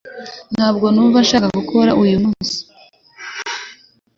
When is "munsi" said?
2.23-2.57